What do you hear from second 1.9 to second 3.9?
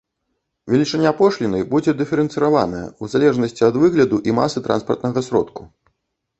дыферэнцыраваная ў залежнасці ад